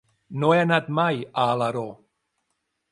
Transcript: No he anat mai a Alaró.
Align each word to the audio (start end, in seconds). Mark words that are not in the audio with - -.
No 0.43 0.47
he 0.53 0.57
anat 0.61 0.89
mai 1.01 1.21
a 1.43 1.47
Alaró. 1.53 1.87